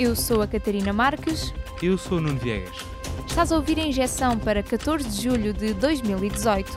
Eu 0.00 0.16
sou 0.16 0.40
a 0.40 0.46
Catarina 0.46 0.94
Marques. 0.94 1.52
Eu 1.82 1.98
sou 1.98 2.16
o 2.16 2.20
Nuno 2.22 2.38
Viegas. 2.38 2.74
Estás 3.26 3.52
a 3.52 3.56
ouvir 3.56 3.78
a 3.78 3.82
injeção 3.82 4.38
para 4.38 4.62
14 4.62 5.06
de 5.06 5.22
julho 5.24 5.52
de 5.52 5.74
2018. 5.74 6.72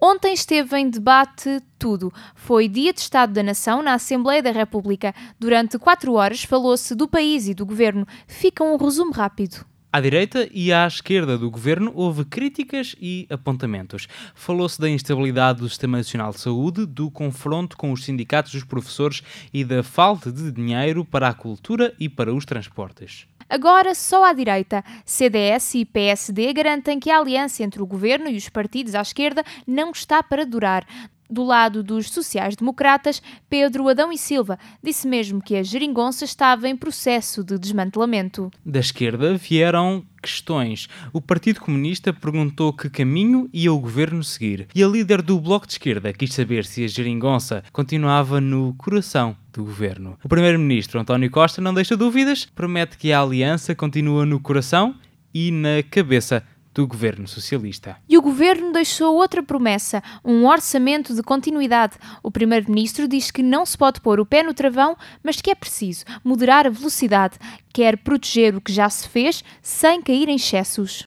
Ontem 0.00 0.32
esteve 0.32 0.78
em 0.78 0.88
debate 0.88 1.60
tudo. 1.78 2.10
Foi 2.34 2.68
dia 2.68 2.94
de 2.94 3.00
Estado 3.00 3.34
da 3.34 3.42
Nação 3.42 3.82
na 3.82 3.92
Assembleia 3.92 4.42
da 4.42 4.50
República. 4.50 5.14
Durante 5.38 5.78
quatro 5.78 6.14
horas 6.14 6.42
falou-se 6.42 6.94
do 6.94 7.06
país 7.06 7.48
e 7.48 7.52
do 7.52 7.66
governo. 7.66 8.06
Fica 8.26 8.64
um 8.64 8.78
resumo 8.78 9.12
rápido. 9.12 9.73
À 9.94 10.00
direita 10.00 10.48
e 10.50 10.72
à 10.72 10.88
esquerda 10.88 11.38
do 11.38 11.48
governo 11.48 11.92
houve 11.94 12.24
críticas 12.24 12.96
e 13.00 13.28
apontamentos. 13.30 14.08
Falou-se 14.34 14.80
da 14.80 14.90
instabilidade 14.90 15.60
do 15.60 15.68
Sistema 15.68 15.98
Nacional 15.98 16.32
de 16.32 16.40
Saúde, 16.40 16.84
do 16.84 17.08
confronto 17.08 17.76
com 17.76 17.92
os 17.92 18.04
sindicatos 18.04 18.50
dos 18.50 18.64
professores 18.64 19.22
e 19.52 19.64
da 19.64 19.84
falta 19.84 20.32
de 20.32 20.50
dinheiro 20.50 21.04
para 21.04 21.28
a 21.28 21.32
cultura 21.32 21.94
e 21.96 22.08
para 22.08 22.34
os 22.34 22.44
transportes. 22.44 23.28
Agora, 23.48 23.94
só 23.94 24.24
à 24.24 24.32
direita. 24.32 24.82
CDS 25.04 25.76
e 25.76 25.84
PSD 25.84 26.52
garantem 26.52 26.98
que 26.98 27.08
a 27.08 27.20
aliança 27.20 27.62
entre 27.62 27.80
o 27.80 27.86
governo 27.86 28.28
e 28.28 28.36
os 28.36 28.48
partidos 28.48 28.96
à 28.96 29.00
esquerda 29.00 29.44
não 29.64 29.92
está 29.92 30.24
para 30.24 30.44
durar. 30.44 30.84
Do 31.28 31.42
lado 31.42 31.82
dos 31.82 32.10
sociais-democratas, 32.10 33.22
Pedro 33.48 33.88
Adão 33.88 34.12
e 34.12 34.18
Silva 34.18 34.58
disse 34.82 35.08
mesmo 35.08 35.42
que 35.42 35.56
a 35.56 35.62
geringonça 35.62 36.24
estava 36.24 36.68
em 36.68 36.76
processo 36.76 37.42
de 37.42 37.58
desmantelamento. 37.58 38.50
Da 38.64 38.80
esquerda 38.80 39.34
vieram 39.36 40.04
questões. 40.20 40.88
O 41.12 41.20
Partido 41.20 41.60
Comunista 41.60 42.12
perguntou 42.12 42.72
que 42.72 42.90
caminho 42.90 43.48
ia 43.52 43.72
o 43.72 43.78
governo 43.78 44.22
seguir. 44.22 44.68
E 44.74 44.82
a 44.82 44.86
líder 44.86 45.22
do 45.22 45.40
Bloco 45.40 45.66
de 45.66 45.74
Esquerda 45.74 46.12
quis 46.12 46.32
saber 46.32 46.64
se 46.64 46.84
a 46.84 46.88
geringonça 46.88 47.62
continuava 47.72 48.40
no 48.40 48.74
coração 48.74 49.36
do 49.52 49.64
governo. 49.64 50.18
O 50.22 50.28
primeiro-ministro 50.28 51.00
António 51.00 51.30
Costa 51.30 51.60
não 51.60 51.72
deixa 51.72 51.96
dúvidas, 51.96 52.46
promete 52.54 52.98
que 52.98 53.12
a 53.12 53.20
aliança 53.20 53.74
continua 53.74 54.26
no 54.26 54.40
coração 54.40 54.94
e 55.32 55.50
na 55.50 55.82
cabeça 55.90 56.44
do 56.74 56.86
governo 56.86 57.28
socialista. 57.28 57.96
E 58.08 58.18
o 58.18 58.22
governo 58.22 58.72
deixou 58.72 59.14
outra 59.14 59.42
promessa, 59.42 60.02
um 60.24 60.46
orçamento 60.46 61.14
de 61.14 61.22
continuidade. 61.22 61.96
O 62.22 62.30
primeiro-ministro 62.30 63.06
diz 63.06 63.30
que 63.30 63.42
não 63.42 63.64
se 63.64 63.78
pode 63.78 64.00
pôr 64.00 64.18
o 64.18 64.26
pé 64.26 64.42
no 64.42 64.52
travão, 64.52 64.96
mas 65.22 65.40
que 65.40 65.50
é 65.50 65.54
preciso 65.54 66.04
moderar 66.24 66.66
a 66.66 66.70
velocidade, 66.70 67.38
quer 67.72 67.96
proteger 67.98 68.56
o 68.56 68.60
que 68.60 68.72
já 68.72 68.90
se 68.90 69.08
fez 69.08 69.44
sem 69.62 70.02
cair 70.02 70.28
em 70.28 70.34
excessos. 70.34 71.04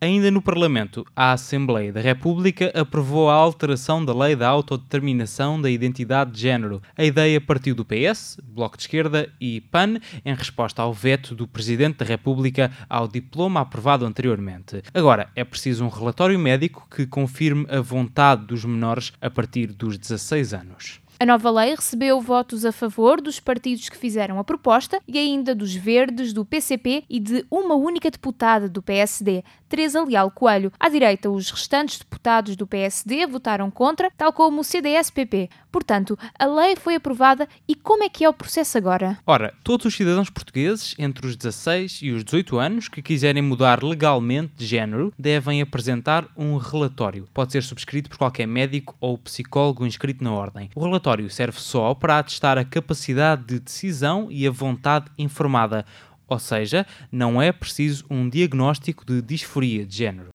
Ainda 0.00 0.30
no 0.30 0.40
Parlamento, 0.40 1.04
a 1.16 1.32
Assembleia 1.32 1.92
da 1.92 2.00
República 2.00 2.70
aprovou 2.72 3.28
a 3.28 3.34
alteração 3.34 4.04
da 4.04 4.14
Lei 4.14 4.36
da 4.36 4.46
Autodeterminação 4.46 5.60
da 5.60 5.68
Identidade 5.68 6.30
de 6.30 6.40
Género. 6.40 6.80
A 6.96 7.02
ideia 7.02 7.40
partiu 7.40 7.74
do 7.74 7.84
PS, 7.84 8.38
Bloco 8.44 8.76
de 8.76 8.84
Esquerda 8.84 9.28
e 9.40 9.60
PAN, 9.60 9.98
em 10.24 10.34
resposta 10.36 10.82
ao 10.82 10.94
veto 10.94 11.34
do 11.34 11.48
Presidente 11.48 11.96
da 11.96 12.04
República 12.04 12.70
ao 12.88 13.08
diploma 13.08 13.62
aprovado 13.62 14.06
anteriormente. 14.06 14.84
Agora, 14.94 15.30
é 15.34 15.42
preciso 15.42 15.84
um 15.84 15.88
relatório 15.88 16.38
médico 16.38 16.86
que 16.88 17.04
confirme 17.04 17.66
a 17.68 17.80
vontade 17.80 18.46
dos 18.46 18.64
menores 18.64 19.12
a 19.20 19.28
partir 19.28 19.72
dos 19.72 19.98
16 19.98 20.54
anos. 20.54 21.00
A 21.20 21.26
nova 21.26 21.50
lei 21.50 21.74
recebeu 21.74 22.20
votos 22.20 22.64
a 22.64 22.70
favor 22.70 23.20
dos 23.20 23.40
partidos 23.40 23.88
que 23.88 23.96
fizeram 23.96 24.38
a 24.38 24.44
proposta 24.44 25.00
e 25.08 25.18
ainda 25.18 25.52
dos 25.52 25.74
Verdes, 25.74 26.32
do 26.32 26.44
PCP 26.44 27.02
e 27.10 27.18
de 27.18 27.44
uma 27.50 27.74
única 27.74 28.08
deputada 28.08 28.68
do 28.68 28.80
PSD, 28.80 29.42
Teresa 29.68 30.02
Leal 30.02 30.30
Coelho. 30.30 30.72
À 30.80 30.88
direita, 30.88 31.30
os 31.30 31.50
restantes 31.50 31.98
deputados 31.98 32.56
do 32.56 32.66
PSD 32.66 33.26
votaram 33.26 33.70
contra, 33.70 34.10
tal 34.16 34.32
como 34.32 34.60
o 34.60 34.64
CDS-PP. 34.64 35.50
Portanto, 35.70 36.18
a 36.38 36.46
lei 36.46 36.76
foi 36.76 36.94
aprovada 36.94 37.46
e 37.68 37.74
como 37.74 38.02
é 38.02 38.08
que 38.08 38.24
é 38.24 38.28
o 38.28 38.32
processo 38.32 38.78
agora? 38.78 39.18
Ora, 39.26 39.52
todos 39.62 39.86
os 39.86 39.94
cidadãos 39.94 40.30
portugueses 40.30 40.94
entre 40.98 41.26
os 41.26 41.36
16 41.36 42.00
e 42.02 42.10
os 42.10 42.24
18 42.24 42.58
anos 42.58 42.88
que 42.88 43.02
quiserem 43.02 43.42
mudar 43.42 43.84
legalmente 43.84 44.54
de 44.56 44.66
género 44.66 45.12
devem 45.18 45.60
apresentar 45.60 46.26
um 46.36 46.56
relatório. 46.56 47.28
Pode 47.34 47.52
ser 47.52 47.62
subscrito 47.62 48.08
por 48.08 48.18
qualquer 48.18 48.46
médico 48.46 48.96
ou 49.00 49.18
psicólogo 49.18 49.86
inscrito 49.86 50.24
na 50.24 50.32
ordem. 50.32 50.70
O 50.74 50.82
relatório 50.82 51.28
serve 51.28 51.60
só 51.60 51.94
para 51.94 52.18
atestar 52.18 52.56
a 52.56 52.64
capacidade 52.64 53.44
de 53.44 53.60
decisão 53.60 54.28
e 54.30 54.46
a 54.46 54.50
vontade 54.50 55.10
informada, 55.18 55.84
ou 56.28 56.38
seja, 56.38 56.86
não 57.10 57.40
é 57.40 57.50
preciso 57.50 58.04
um 58.10 58.28
diagnóstico 58.28 59.04
de 59.04 59.22
disforia 59.22 59.84
de 59.84 59.96
género. 59.96 60.28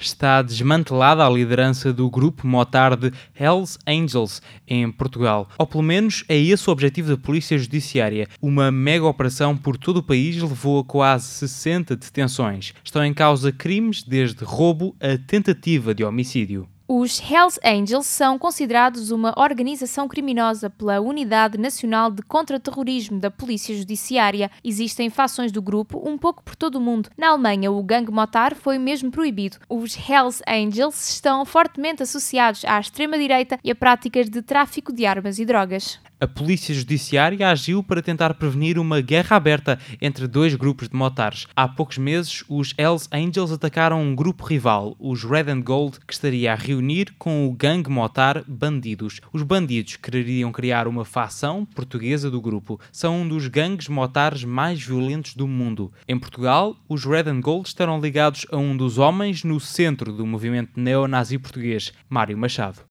Está 0.00 0.42
desmantelada 0.42 1.26
a 1.26 1.28
liderança 1.28 1.92
do 1.92 2.08
grupo 2.08 2.46
motar 2.46 2.96
de 2.96 3.12
Hells 3.34 3.76
Angels 3.84 4.40
em 4.64 4.88
Portugal. 4.92 5.48
Ou 5.58 5.66
pelo 5.66 5.82
menos 5.82 6.24
é 6.28 6.38
esse 6.38 6.70
o 6.70 6.72
objetivo 6.72 7.08
da 7.08 7.16
Polícia 7.16 7.58
Judiciária. 7.58 8.28
Uma 8.40 8.70
mega 8.70 9.04
operação 9.04 9.56
por 9.56 9.76
todo 9.76 9.96
o 9.96 10.02
país 10.02 10.40
levou 10.40 10.78
a 10.78 10.84
quase 10.84 11.26
60 11.26 11.96
detenções. 11.96 12.72
Estão 12.84 13.04
em 13.04 13.12
causa 13.12 13.50
crimes 13.50 14.04
desde 14.04 14.44
roubo 14.44 14.94
a 15.00 15.18
tentativa 15.18 15.92
de 15.92 16.04
homicídio. 16.04 16.68
Os 16.90 17.20
Hells 17.20 17.60
Angels 17.62 18.06
são 18.06 18.38
considerados 18.38 19.10
uma 19.10 19.34
organização 19.36 20.08
criminosa 20.08 20.70
pela 20.70 20.98
Unidade 21.02 21.58
Nacional 21.58 22.10
de 22.10 22.22
Contra-Terrorismo 22.22 23.20
da 23.20 23.30
Polícia 23.30 23.76
Judiciária. 23.76 24.50
Existem 24.64 25.10
fações 25.10 25.52
do 25.52 25.60
grupo 25.60 26.02
um 26.08 26.16
pouco 26.16 26.42
por 26.42 26.56
todo 26.56 26.76
o 26.76 26.80
mundo. 26.80 27.10
Na 27.14 27.28
Alemanha, 27.28 27.70
o 27.70 27.82
gangue 27.82 28.10
motar 28.10 28.54
foi 28.54 28.78
mesmo 28.78 29.10
proibido. 29.10 29.58
Os 29.68 29.94
Hells 29.94 30.42
Angels 30.48 31.10
estão 31.10 31.44
fortemente 31.44 32.02
associados 32.02 32.64
à 32.64 32.80
extrema-direita 32.80 33.58
e 33.62 33.70
a 33.70 33.74
práticas 33.74 34.30
de 34.30 34.40
tráfico 34.40 34.90
de 34.90 35.04
armas 35.04 35.38
e 35.38 35.44
drogas 35.44 36.00
a 36.20 36.26
Polícia 36.26 36.74
Judiciária 36.74 37.48
agiu 37.48 37.82
para 37.82 38.02
tentar 38.02 38.34
prevenir 38.34 38.78
uma 38.78 39.00
guerra 39.00 39.36
aberta 39.36 39.78
entre 40.00 40.26
dois 40.26 40.54
grupos 40.54 40.88
de 40.88 40.96
motares. 40.96 41.46
Há 41.54 41.68
poucos 41.68 41.98
meses, 41.98 42.44
os 42.48 42.74
Hells 42.76 43.08
Angels 43.12 43.52
atacaram 43.52 44.02
um 44.02 44.14
grupo 44.14 44.44
rival, 44.44 44.96
os 44.98 45.22
Red 45.22 45.50
and 45.50 45.60
Gold, 45.60 45.98
que 46.06 46.12
estaria 46.12 46.52
a 46.52 46.56
reunir 46.56 47.14
com 47.18 47.46
o 47.46 47.52
gangue 47.52 47.90
motar 47.90 48.42
Bandidos. 48.46 49.20
Os 49.32 49.42
bandidos 49.42 49.96
queriam 49.96 50.50
criar 50.50 50.88
uma 50.88 51.04
facção 51.04 51.64
portuguesa 51.64 52.30
do 52.30 52.40
grupo. 52.40 52.80
São 52.90 53.22
um 53.22 53.28
dos 53.28 53.46
gangues 53.46 53.88
motares 53.88 54.44
mais 54.44 54.82
violentos 54.82 55.34
do 55.34 55.46
mundo. 55.46 55.92
Em 56.08 56.18
Portugal, 56.18 56.76
os 56.88 57.04
Red 57.04 57.28
and 57.28 57.40
Gold 57.40 57.68
estarão 57.68 58.00
ligados 58.00 58.46
a 58.50 58.56
um 58.56 58.76
dos 58.76 58.98
homens 58.98 59.44
no 59.44 59.60
centro 59.60 60.12
do 60.12 60.26
movimento 60.26 60.78
neonazi 60.80 61.38
português, 61.38 61.92
Mário 62.08 62.36
Machado. 62.36 62.87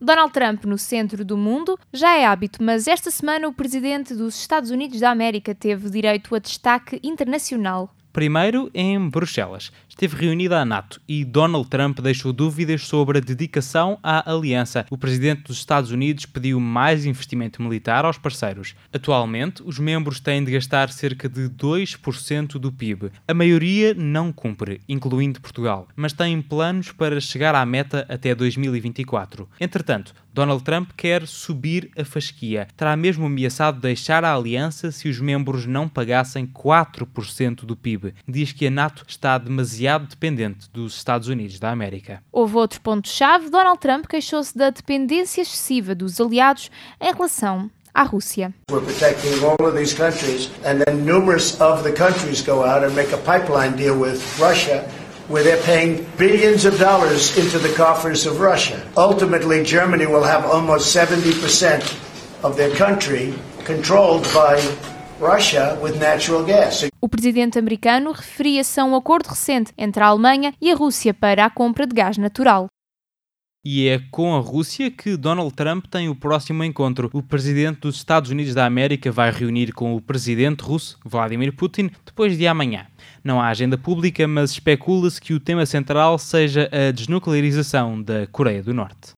Donald 0.00 0.32
Trump 0.32 0.64
no 0.64 0.76
centro 0.76 1.24
do 1.24 1.36
mundo 1.36 1.78
já 1.92 2.16
é 2.16 2.26
hábito, 2.26 2.62
mas 2.62 2.86
esta 2.86 3.10
semana 3.10 3.48
o 3.48 3.52
presidente 3.52 4.14
dos 4.14 4.38
Estados 4.38 4.70
Unidos 4.70 5.00
da 5.00 5.10
América 5.10 5.54
teve 5.54 5.88
direito 5.88 6.34
a 6.34 6.38
destaque 6.38 7.00
internacional. 7.02 7.94
Primeiro, 8.12 8.70
em 8.72 9.10
Bruxelas, 9.10 9.70
esteve 9.96 10.26
reunida 10.26 10.60
a 10.60 10.64
NATO 10.64 11.00
e 11.08 11.24
Donald 11.24 11.70
Trump 11.70 12.00
deixou 12.00 12.30
dúvidas 12.30 12.82
sobre 12.82 13.16
a 13.16 13.20
dedicação 13.20 13.98
à 14.02 14.30
aliança. 14.30 14.84
O 14.90 14.98
presidente 14.98 15.44
dos 15.44 15.56
Estados 15.56 15.90
Unidos 15.90 16.26
pediu 16.26 16.60
mais 16.60 17.06
investimento 17.06 17.62
militar 17.62 18.04
aos 18.04 18.18
parceiros. 18.18 18.74
Atualmente, 18.92 19.62
os 19.64 19.78
membros 19.78 20.20
têm 20.20 20.44
de 20.44 20.52
gastar 20.52 20.90
cerca 20.90 21.30
de 21.30 21.48
2% 21.48 22.58
do 22.58 22.70
PIB. 22.70 23.10
A 23.26 23.32
maioria 23.32 23.94
não 23.94 24.30
cumpre, 24.30 24.82
incluindo 24.86 25.40
Portugal, 25.40 25.88
mas 25.96 26.12
têm 26.12 26.42
planos 26.42 26.92
para 26.92 27.18
chegar 27.18 27.54
à 27.54 27.64
meta 27.64 28.04
até 28.06 28.34
2024. 28.34 29.48
Entretanto, 29.58 30.14
Donald 30.30 30.62
Trump 30.62 30.90
quer 30.94 31.26
subir 31.26 31.90
a 31.96 32.04
fasquia. 32.04 32.68
Terá 32.76 32.94
mesmo 32.94 33.24
ameaçado 33.24 33.80
deixar 33.80 34.22
a 34.22 34.34
aliança 34.34 34.92
se 34.92 35.08
os 35.08 35.18
membros 35.18 35.64
não 35.64 35.88
pagassem 35.88 36.46
4% 36.46 37.64
do 37.64 37.74
PIB. 37.74 38.12
Diz 38.28 38.52
que 38.52 38.66
a 38.66 38.70
NATO 38.70 39.02
está 39.08 39.38
demasiado 39.38 39.85
dependente 40.06 40.68
dos 40.72 40.96
Estados 40.96 41.28
Unidos 41.28 41.58
da 41.60 41.70
América. 41.70 42.22
Houve 42.32 42.56
outro 42.56 42.80
ponto-chave. 42.80 43.48
Donald 43.48 43.78
Trump 43.78 44.06
queixou-se 44.06 44.56
da 44.56 44.70
dependência 44.70 45.42
excessiva 45.42 45.94
dos 45.94 46.20
aliados 46.20 46.70
em 47.00 47.12
relação 47.12 47.70
à 47.94 48.02
Rússia. 48.02 48.52
We're 48.70 48.84
protecting 48.84 49.44
all 49.44 49.66
of 49.66 49.76
these 49.76 49.94
countries 49.94 50.50
and 50.64 50.84
then 50.84 51.04
numerous 51.04 51.58
of 51.60 51.82
the 51.84 51.92
countries 51.92 52.42
go 52.42 52.64
out 52.64 52.84
and 52.84 52.94
make 52.94 53.12
a 53.14 53.18
pipeline 53.18 53.76
deal 53.76 53.94
with 53.98 54.20
Russia 54.38 54.84
where 55.28 55.42
they're 55.42 55.62
paying 55.62 56.06
billions 56.16 56.64
of 56.64 56.78
dollars 56.78 57.36
into 57.36 57.58
the 57.58 57.72
coffers 57.74 58.26
of 58.26 58.40
Russia. 58.40 58.80
Ultimately, 58.96 59.64
Germany 59.64 60.06
will 60.06 60.22
have 60.22 60.44
almost 60.44 60.94
70% 60.94 61.82
of 62.44 62.56
their 62.56 62.70
country 62.76 63.34
controlled 63.64 64.22
by 64.32 64.60
Russia 65.18 65.78
with 65.82 65.98
natural 65.98 66.44
gas. 66.44 66.86
O 67.00 67.08
presidente 67.08 67.58
americano 67.58 68.12
referia-se 68.12 68.78
a 68.78 68.84
um 68.84 68.94
acordo 68.94 69.28
recente 69.28 69.72
entre 69.78 70.02
a 70.02 70.08
Alemanha 70.08 70.52
e 70.60 70.70
a 70.70 70.74
Rússia 70.74 71.14
para 71.14 71.46
a 71.46 71.50
compra 71.50 71.86
de 71.86 71.94
gás 71.94 72.18
natural. 72.18 72.66
E 73.64 73.88
é 73.88 73.98
com 74.10 74.36
a 74.36 74.40
Rússia 74.40 74.90
que 74.90 75.16
Donald 75.16 75.54
Trump 75.54 75.86
tem 75.86 76.10
o 76.10 76.14
próximo 76.14 76.62
encontro. 76.62 77.10
O 77.14 77.22
presidente 77.22 77.80
dos 77.80 77.96
Estados 77.96 78.30
Unidos 78.30 78.54
da 78.54 78.66
América 78.66 79.10
vai 79.10 79.30
reunir 79.32 79.72
com 79.72 79.96
o 79.96 80.02
presidente 80.02 80.62
russo, 80.62 80.98
Vladimir 81.04 81.56
Putin, 81.56 81.90
depois 82.04 82.36
de 82.36 82.46
amanhã. 82.46 82.86
Não 83.24 83.40
há 83.40 83.48
agenda 83.48 83.78
pública, 83.78 84.28
mas 84.28 84.50
especula-se 84.50 85.20
que 85.20 85.32
o 85.32 85.40
tema 85.40 85.64
central 85.64 86.18
seja 86.18 86.68
a 86.70 86.92
desnuclearização 86.92 88.00
da 88.00 88.26
Coreia 88.26 88.62
do 88.62 88.74
Norte. 88.74 89.15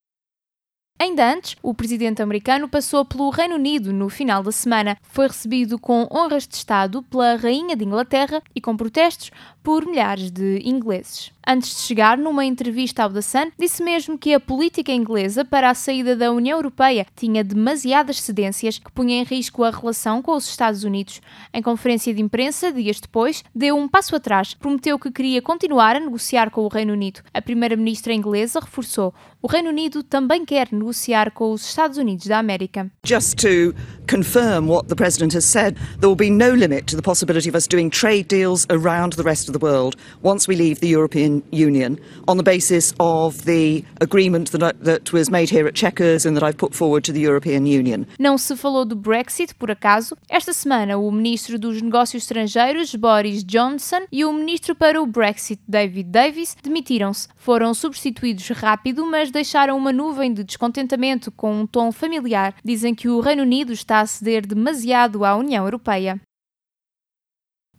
Ainda 1.00 1.32
antes, 1.32 1.54
o 1.62 1.72
presidente 1.72 2.20
americano 2.20 2.68
passou 2.68 3.04
pelo 3.04 3.30
Reino 3.30 3.54
Unido 3.54 3.92
no 3.92 4.08
final 4.08 4.42
da 4.42 4.50
semana. 4.50 4.98
Foi 5.00 5.28
recebido 5.28 5.78
com 5.78 6.08
honras 6.10 6.46
de 6.46 6.56
Estado 6.56 7.04
pela 7.04 7.36
Rainha 7.36 7.76
de 7.76 7.84
Inglaterra 7.84 8.42
e 8.52 8.60
com 8.60 8.76
protestos 8.76 9.30
por 9.62 9.86
milhares 9.86 10.28
de 10.32 10.60
ingleses. 10.64 11.32
Antes 11.50 11.70
de 11.70 11.80
chegar, 11.80 12.18
numa 12.18 12.44
entrevista 12.44 13.02
ao 13.02 13.10
The 13.10 13.22
Sun, 13.22 13.50
disse 13.58 13.82
mesmo 13.82 14.18
que 14.18 14.34
a 14.34 14.38
política 14.38 14.92
inglesa 14.92 15.46
para 15.46 15.70
a 15.70 15.74
saída 15.74 16.14
da 16.14 16.30
União 16.30 16.58
Europeia 16.58 17.06
tinha 17.16 17.42
demasiadas 17.42 18.20
cedências 18.20 18.78
que 18.78 18.92
punha 18.92 19.22
em 19.22 19.24
risco 19.24 19.64
a 19.64 19.70
relação 19.70 20.20
com 20.20 20.36
os 20.36 20.46
Estados 20.46 20.84
Unidos. 20.84 21.22
Em 21.54 21.62
conferência 21.62 22.12
de 22.12 22.20
imprensa, 22.20 22.70
dias 22.70 23.00
depois, 23.00 23.42
deu 23.54 23.78
um 23.78 23.88
passo 23.88 24.14
atrás, 24.14 24.52
prometeu 24.52 24.98
que 24.98 25.10
queria 25.10 25.40
continuar 25.40 25.96
a 25.96 26.00
negociar 26.00 26.50
com 26.50 26.66
o 26.66 26.68
Reino 26.68 26.92
Unido. 26.92 27.22
A 27.32 27.40
primeira-ministra 27.40 28.12
inglesa 28.12 28.60
reforçou: 28.60 29.14
o 29.40 29.46
Reino 29.46 29.70
Unido 29.70 30.02
também 30.02 30.44
quer 30.44 30.68
negociar 30.70 31.30
com 31.30 31.52
os 31.52 31.64
Estados 31.64 31.96
Unidos 31.96 32.26
da 32.26 32.38
América. 32.38 32.90
Just 33.06 33.36
to 33.36 33.72
confirm 34.06 34.68
what 34.68 34.88
the 34.88 34.94
president 34.94 35.34
has 35.34 35.46
said, 35.46 35.76
there 36.00 36.08
will 36.08 36.14
be 36.14 36.28
no 36.28 36.54
limit 36.54 36.84
to 36.88 36.96
the 36.96 37.02
possibility 37.02 37.48
of 37.48 37.56
us 37.56 37.66
doing 37.66 37.88
trade 37.88 38.24
deals 38.24 38.66
around 38.68 39.16
the 39.16 39.22
rest 39.22 39.48
of 39.48 39.58
the 39.58 39.64
world 39.64 39.96
once 40.22 40.46
we 40.46 40.54
leave 40.54 40.80
the 40.80 40.88
European 40.88 41.38
Union 41.52 41.99
on 42.26 42.37
the 42.37 42.43
basis 42.43 42.94
of 42.99 43.44
the 43.44 43.85
agreement 44.00 44.50
that, 44.52 44.62
I, 44.62 44.73
that 44.85 45.12
was 45.12 45.31
made 45.31 45.50
here 45.50 45.67
at 45.67 45.75
Chequers 45.75 46.26
and 46.26 46.35
that 46.35 46.43
I've 46.43 46.56
put 46.56 46.75
forward 46.75 47.05
to 47.06 47.12
the 47.12 47.20
European 47.20 47.67
Union. 47.67 48.06
Não 48.19 48.38
se 48.38 48.56
falou 48.56 48.85
do 48.85 48.96
Brexit, 48.96 49.55
por 49.55 49.70
acaso. 49.70 50.17
Esta 50.29 50.52
semana, 50.52 50.96
o 50.96 51.11
ministro 51.11 51.58
dos 51.58 51.81
Negócios 51.81 52.23
Estrangeiros, 52.23 52.94
Boris 52.94 53.44
Johnson, 53.44 54.06
e 54.11 54.25
o 54.25 54.32
ministro 54.32 54.75
para 54.75 55.00
o 55.00 55.06
Brexit, 55.06 55.61
David 55.67 56.11
Davis, 56.11 56.56
demitiram-se. 56.62 57.29
Foram 57.37 57.73
substituídos 57.75 58.49
rápido, 58.49 59.06
mas 59.06 59.31
deixaram 59.31 59.76
uma 59.76 59.93
nuvem 59.93 60.32
de 60.32 60.44
descontentamento 60.44 61.31
com 61.31 61.61
um 61.61 61.67
tom 61.67 61.93
familiar. 61.93 62.55
Dizem 62.64 62.94
que 62.94 63.08
o 63.08 63.20
Reino 63.20 63.43
Unido 63.43 63.73
está 63.73 64.00
a 64.00 64.06
ceder 64.06 64.46
demasiado 64.46 65.25
à 65.25 65.37
União 65.37 65.64
Europeia. 65.64 66.20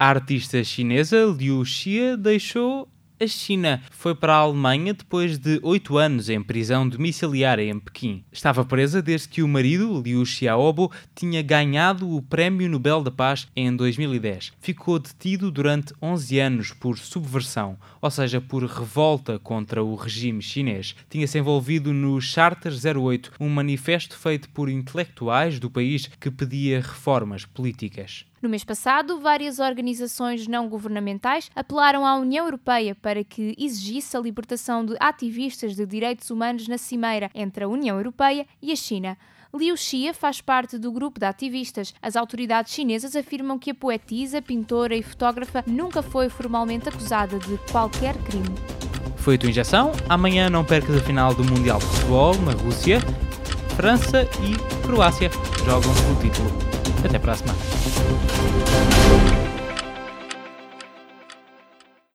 A 0.02 0.08
artista 0.08 0.64
chinesa 0.64 1.26
Liu 1.26 1.66
Xia 1.66 2.16
deixou 2.16 2.88
a 3.19 3.27
China 3.27 3.81
foi 3.92 4.16
para 4.16 4.33
a 4.33 4.38
Alemanha 4.38 4.94
depois 4.94 5.38
de 5.38 5.60
oito 5.62 5.98
anos 5.98 6.30
em 6.30 6.42
prisão 6.42 6.88
domiciliária 6.88 7.63
em 7.63 7.77
Pequim. 7.77 8.24
Estava 8.31 8.63
presa 8.63 9.01
desde 9.01 9.27
que 9.27 9.44
o 9.44 9.48
marido, 9.48 10.01
Liu 10.01 10.25
Xiaobo, 10.25 10.89
tinha 11.13 11.42
ganhado 11.42 12.10
o 12.10 12.21
Prémio 12.21 12.69
Nobel 12.69 13.04
da 13.04 13.12
Paz 13.12 13.48
em 13.54 13.75
2010. 13.75 14.54
Ficou 14.62 14.98
detido 15.00 15.51
durante 15.51 15.94
11 16.01 16.39
anos 16.39 16.71
por 16.71 16.98
subversão, 16.98 17.77
ou 18.01 18.10
seja, 18.10 18.39
por 18.39 18.63
revolta 18.63 19.38
contra 19.38 19.83
o 19.83 19.95
regime 19.95 20.42
chinês. 20.42 20.95
Tinha-se 21.10 21.38
envolvido 21.38 21.92
no 21.92 22.22
Charter 22.22 22.72
08, 22.72 23.33
um 23.38 23.50
manifesto 23.50 24.18
feito 24.18 24.48
por 24.50 24.69
intelectuais 24.69 25.60
do 25.60 25.69
país 25.69 26.10
que 26.19 26.31
pedia 26.31 26.80
reformas 26.80 27.44
políticas. 27.44 28.25
No 28.41 28.47
mês 28.47 28.63
passado, 28.63 29.19
várias 29.19 29.59
organizações 29.59 30.47
não 30.47 30.69
governamentais 30.69 31.51
apelaram 31.53 32.06
à 32.06 32.15
União 32.15 32.45
Europeia 32.45 32.95
para 32.95 33.21
que 33.24 33.53
exigisse 33.57 34.15
a 34.15 34.19
libertação 34.19 34.86
de 34.86 34.95
ativistas 35.00 35.75
de 35.75 35.86
direitos 35.86 36.30
humanos 36.30 36.68
na 36.68 36.77
cimeira 36.77 37.30
entre 37.36 37.65
a 37.65 37.68
União 37.68 37.97
Europeia 37.97 38.47
e 38.62 38.71
a 38.71 38.75
China. 38.77 39.18
Liu 39.53 39.75
Xia 39.75 40.13
faz 40.13 40.39
parte 40.39 40.77
do 40.77 40.91
grupo 40.91 41.19
de 41.19 41.25
ativistas. 41.25 41.94
As 42.01 42.15
autoridades 42.15 42.71
chinesas 42.71 43.15
afirmam 43.15 43.59
que 43.59 43.71
a 43.71 43.75
poetisa, 43.75 44.41
pintora 44.41 44.95
e 44.95 45.01
fotógrafa 45.01 45.63
nunca 45.68 46.01
foi 46.01 46.30
formalmente 46.30 46.88
acusada 46.88 47.39
de 47.39 47.57
qualquer 47.71 48.15
crime. 48.24 48.56
Foi 49.18 49.36
a 49.36 49.38
tua 49.38 49.50
injeção. 49.50 49.91
Amanhã 50.07 50.50
não 50.50 50.63
percas 50.63 50.95
a 50.95 51.01
final 51.01 51.33
do 51.33 51.44
Mundial 51.44 51.80
de 51.80 51.86
Futebol 51.86 52.36
na 52.41 52.51
Rússia. 52.53 53.00
França 53.75 54.24
e 54.41 54.56
Croácia 54.86 55.30
jogam 55.65 55.91
o 55.91 56.21
título. 56.21 56.69
Até 57.04 57.19
a 57.34 57.36
semana. 57.36 59.38